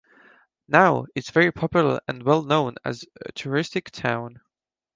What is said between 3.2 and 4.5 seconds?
a Touristic Town.